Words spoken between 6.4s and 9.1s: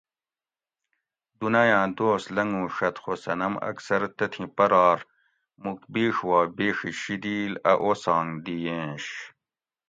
بیڛی شیدیل اۤ اوسانگ دی ینیش